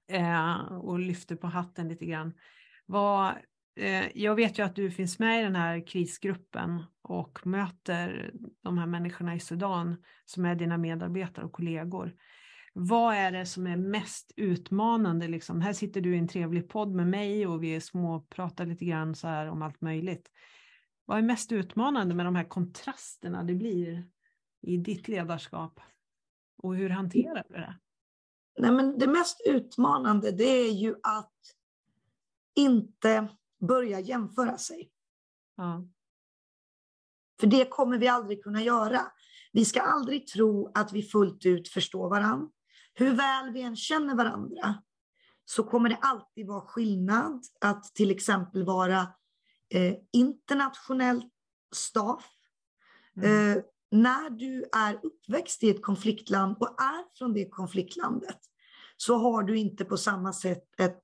[0.08, 2.34] Eh, och lyfter på hatten lite grann.
[2.86, 3.36] Vad,
[3.75, 8.31] Eh, jag vet ju att du finns med i den här krisgruppen och möter
[8.62, 12.15] de här människorna i Sudan som är dina medarbetare och kollegor.
[12.73, 15.27] Vad är det som är mest utmanande?
[15.27, 15.62] Liksom?
[15.62, 19.27] Här sitter du i en trevlig podd med mig och vi småpratar lite grann så
[19.27, 20.29] här om allt möjligt.
[21.05, 24.07] Vad är mest utmanande med de här kontrasterna det blir
[24.62, 25.79] i ditt ledarskap?
[26.57, 27.79] Och hur hanterar du det?
[28.57, 31.33] Nej, men det mest utmanande det är ju att
[32.55, 33.27] inte
[33.67, 34.89] börja jämföra sig.
[35.58, 35.88] Ja.
[37.39, 39.02] För det kommer vi aldrig kunna göra.
[39.52, 42.49] Vi ska aldrig tro att vi fullt ut förstår varandra.
[42.93, 44.84] Hur väl vi än känner varandra
[45.45, 49.08] så kommer det alltid vara skillnad att till exempel vara
[49.69, 51.23] eh, internationell
[51.76, 52.30] staff.
[53.17, 53.58] Mm.
[53.58, 58.39] Eh, när du är uppväxt i ett konfliktland och är från det konfliktlandet
[58.97, 61.02] så har du inte på samma sätt ett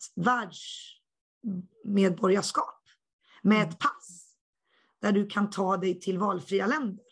[1.43, 2.83] världsmedborgarskap
[3.41, 3.77] med ett mm.
[3.77, 4.35] pass
[5.01, 7.05] där du kan ta dig till valfria länder.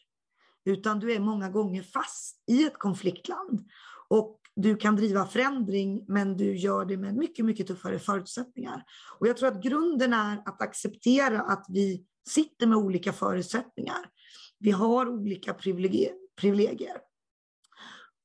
[0.65, 3.69] Utan du är många gånger fast i ett konfliktland.
[4.07, 8.83] Och du kan driva förändring, men du gör det med mycket, mycket tuffare förutsättningar.
[9.19, 14.09] Och jag tror att grunden är att acceptera att vi sitter med olika förutsättningar.
[14.59, 16.97] Vi har olika privilegier.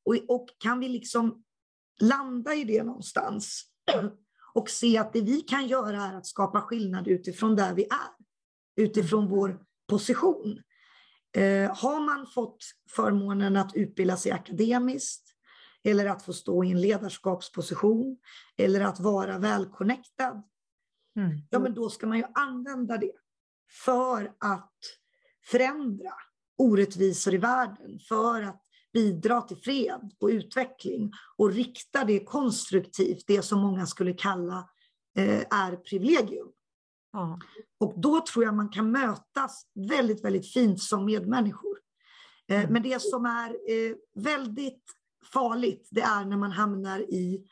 [0.04, 1.44] Och, och kan vi liksom
[2.00, 3.64] landa i det någonstans
[4.54, 8.24] och se att det vi kan göra är att skapa skillnad utifrån där vi är,
[8.84, 10.62] utifrån vår position.
[11.36, 15.28] Eh, har man fått förmånen att utbilda sig akademiskt,
[15.84, 18.18] eller att få stå i en ledarskapsposition,
[18.56, 20.42] eller att vara välconnectad,
[21.16, 21.30] mm.
[21.50, 23.12] ja men då ska man ju använda det
[23.84, 24.78] för att
[25.44, 26.12] förändra
[26.58, 28.61] orättvisor i världen, för att
[28.92, 34.68] bidra till fred och utveckling och rikta det konstruktivt, det som många skulle kalla
[35.16, 36.48] eh, är privilegium.
[37.12, 37.38] Ja.
[37.80, 41.78] Och då tror jag man kan mötas väldigt, väldigt fint som medmänniskor.
[42.48, 42.72] Eh, mm.
[42.72, 44.84] men det som är eh, väldigt
[45.32, 47.46] farligt, det är när man hamnar i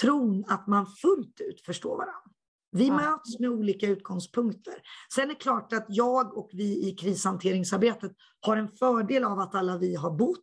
[0.00, 2.29] tron att man fullt ut förstår varandra.
[2.72, 2.94] Vi ja.
[2.94, 4.74] möts med olika utgångspunkter.
[5.14, 9.54] Sen är det klart att jag och vi i krishanteringsarbetet har en fördel av att
[9.54, 10.38] alla vi har bott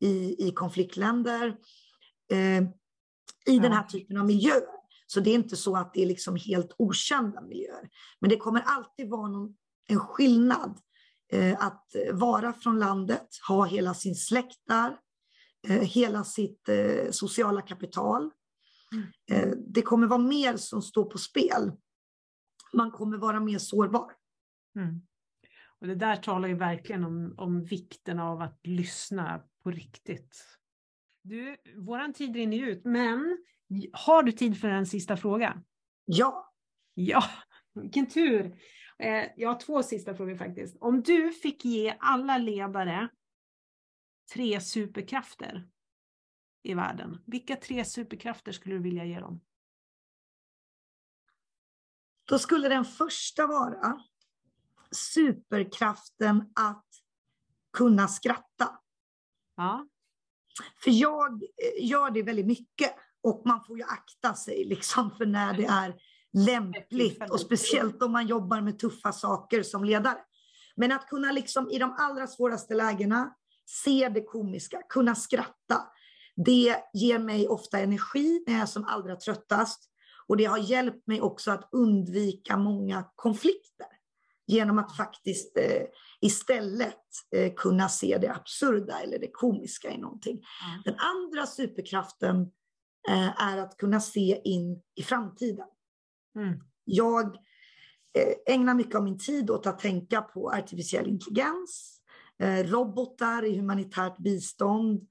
[0.00, 1.56] i, i konfliktländer,
[2.30, 2.62] eh,
[3.46, 3.62] i ja.
[3.62, 4.84] den här typen av miljöer.
[5.06, 7.90] Så det är inte så att det är liksom helt okända miljöer.
[8.20, 9.56] Men det kommer alltid vara någon,
[9.88, 10.78] en skillnad
[11.32, 14.96] eh, att vara från landet, ha hela sin släkt där,
[15.68, 18.30] eh, hela sitt eh, sociala kapital.
[19.30, 21.72] Eh, det kommer vara mer som står på spel.
[22.72, 24.12] Man kommer vara mer sårbar.
[24.76, 25.02] Mm.
[25.80, 30.58] Och det där talar ju verkligen om, om vikten av att lyssna på riktigt.
[31.22, 33.38] Du, våran tid rinner ut, men
[33.92, 35.62] har du tid för en sista fråga?
[36.04, 36.52] Ja.
[36.94, 37.24] Ja,
[37.74, 38.56] vilken tur.
[38.98, 40.76] Eh, jag har två sista frågor faktiskt.
[40.80, 43.08] Om du fick ge alla ledare
[44.34, 45.68] tre superkrafter
[46.64, 49.40] i världen, vilka tre superkrafter skulle du vilja ge dem?
[52.24, 54.00] Då skulle den första vara
[54.90, 56.86] superkraften att
[57.72, 58.78] kunna skratta.
[59.56, 59.88] Ja.
[60.84, 65.26] För jag eh, gör det väldigt mycket och man får ju akta sig liksom för
[65.26, 65.94] när det är
[66.32, 70.18] lämpligt och speciellt om man jobbar med tuffa saker som ledare.
[70.76, 73.34] Men att kunna liksom i de allra svåraste lägena
[73.64, 75.92] se det komiska, kunna skratta,
[76.36, 79.90] det ger mig ofta energi när jag är som allra tröttast
[80.26, 83.86] och det har hjälpt mig också att undvika många konflikter
[84.46, 85.82] genom att faktiskt eh,
[86.20, 87.04] istället
[87.36, 90.32] eh, kunna se det absurda eller det komiska i någonting.
[90.32, 90.82] Mm.
[90.84, 92.40] Den andra superkraften
[93.08, 95.66] eh, är att kunna se in i framtiden.
[96.36, 96.60] Mm.
[96.84, 97.36] Jag
[98.18, 102.00] eh, ägnar mycket av min tid åt att tänka på artificiell intelligens,
[102.38, 105.08] eh, robotar i humanitärt bistånd,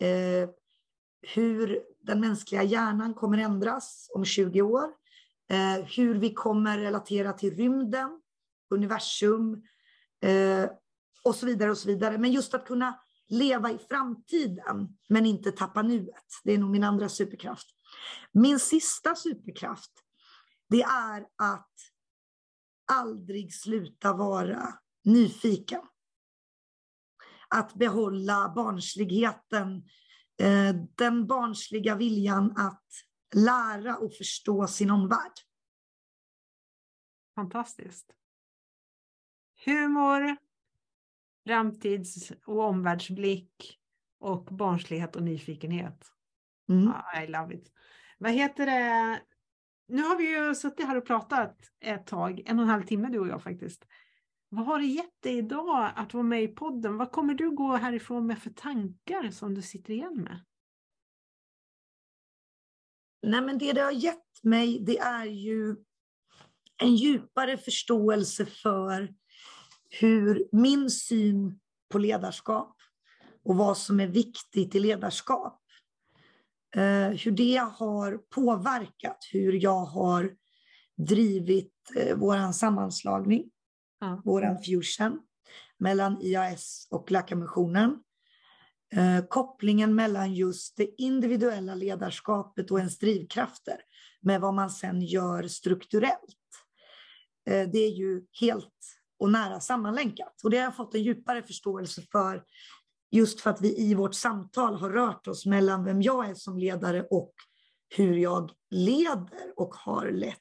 [0.00, 0.48] eh,
[1.34, 4.84] hur den mänskliga hjärnan kommer ändras om 20 år,
[5.50, 8.20] eh, hur vi kommer relatera till rymden,
[8.70, 9.62] universum
[10.22, 10.70] eh,
[11.22, 12.18] och så vidare och så vidare.
[12.18, 16.40] Men just att kunna leva i framtiden men inte tappa nuet.
[16.44, 17.66] Det är nog min andra superkraft.
[18.32, 19.92] Min sista superkraft
[20.68, 21.72] det är att
[22.92, 25.82] aldrig sluta vara nyfiken.
[27.48, 29.82] Att behålla barnsligheten,
[30.96, 32.90] den barnsliga viljan att
[33.34, 35.32] lära och förstå sin omvärld.
[37.34, 38.12] Fantastiskt.
[39.64, 40.36] Humor,
[41.46, 43.80] framtids och omvärldsblick
[44.18, 46.12] och barnslighet och nyfikenhet.
[46.68, 46.92] Mm.
[47.22, 47.72] I love it.
[48.18, 49.20] Vad heter det?
[49.88, 53.08] nu har vi ju suttit här och pratat ett tag, en och en halv timme
[53.08, 53.86] du och jag faktiskt.
[54.48, 56.96] Vad har det gett dig idag att vara med i podden?
[56.96, 60.44] Vad kommer du gå härifrån med för tankar som du sitter igen med?
[63.22, 65.76] Nej, men det det har gett mig, det är ju
[66.76, 69.14] en djupare förståelse för
[69.90, 72.76] hur min syn på ledarskap
[73.44, 75.62] och vad som är viktigt i ledarskap
[76.76, 80.36] eh, hur det har påverkat hur jag har
[80.96, 83.50] drivit eh, vår sammanslagning,
[84.06, 84.22] ja.
[84.24, 85.20] vår fusion
[85.78, 88.02] mellan IAS och Läkarmissionen.
[88.92, 93.76] Eh, kopplingen mellan just det individuella ledarskapet och ens drivkrafter
[94.20, 96.36] med vad man sen gör strukturellt.
[97.50, 98.74] Eh, det är ju helt
[99.18, 100.40] och nära sammanlänkat.
[100.44, 102.42] Och det har jag fått en djupare förståelse för
[103.10, 106.58] Just för att vi i vårt samtal har rört oss mellan vem jag är som
[106.58, 107.32] ledare och
[107.96, 110.36] hur jag leder och har lett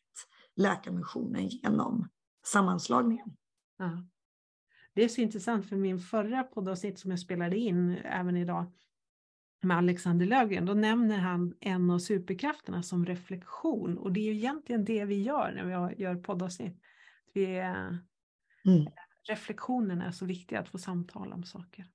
[0.55, 2.09] Läkarmissionen genom
[2.45, 3.36] sammanslagningen.
[3.78, 4.08] Ja.
[4.94, 8.72] Det är så intressant för min förra poddavsnitt som jag spelade in även idag
[9.62, 14.36] med Alexander Löfgren, då nämner han en av superkrafterna som reflektion och det är ju
[14.36, 16.82] egentligen det vi gör när vi gör poddavsnitt.
[17.34, 18.00] Vi är,
[18.66, 18.88] mm.
[19.30, 21.86] Reflektionen är så viktig att få samtala om saker.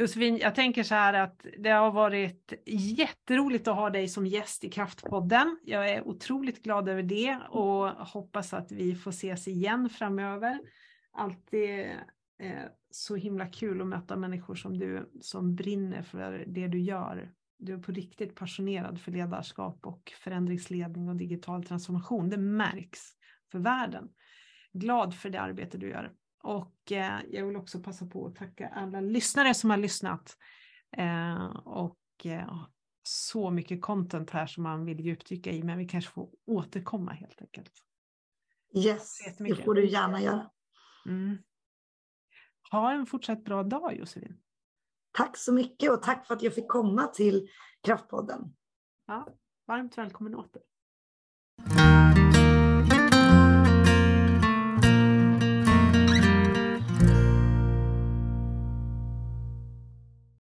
[0.00, 4.64] Josefin, jag tänker så här att det har varit jätteroligt att ha dig som gäst
[4.64, 5.58] i Kraftpodden.
[5.64, 10.60] Jag är otroligt glad över det och hoppas att vi får ses igen framöver.
[11.12, 11.80] Alltid
[12.38, 17.32] eh, så himla kul att möta människor som du som brinner för det du gör.
[17.58, 22.30] Du är på riktigt passionerad för ledarskap och förändringsledning och digital transformation.
[22.30, 23.00] Det märks
[23.52, 24.08] för världen.
[24.72, 26.12] Glad för det arbete du gör.
[26.42, 30.36] Och eh, jag vill också passa på att tacka alla lyssnare som har lyssnat.
[30.96, 32.64] Eh, och eh,
[33.02, 37.42] så mycket content här som man vill djupdyka i, men vi kanske får återkomma helt
[37.42, 37.72] enkelt.
[38.74, 40.50] Yes, det får du gärna göra.
[41.06, 41.38] Mm.
[42.70, 44.40] Ha en fortsatt bra dag Josefin.
[45.12, 47.48] Tack så mycket och tack för att jag fick komma till
[47.82, 48.54] Kraftpodden.
[49.06, 49.28] Ja,
[49.66, 50.62] varmt välkommen åter.